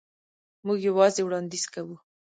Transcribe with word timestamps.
موږ 0.65 0.77
یوازې 0.89 1.21
وړاندیز 1.23 1.65
کوو. 1.73 1.95